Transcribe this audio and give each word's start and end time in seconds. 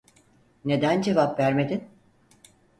Neden 0.65 1.01
cevap 1.01 1.39
vermedin? 1.39 1.89